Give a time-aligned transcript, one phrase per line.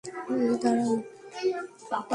[0.31, 0.93] এই, দাড়াও!